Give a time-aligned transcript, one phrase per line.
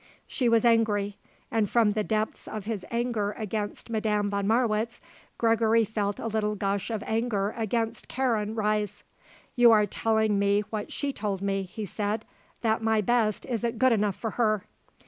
[0.25, 1.19] She was angry,
[1.51, 4.99] and from the depths of his anger against Madame von Marwitz
[5.37, 9.03] Gregory felt a little gush of anger against Karen rise.
[9.55, 12.25] "You are telling me what she told me," he said;
[12.61, 14.63] "that my best isn't good enough for her.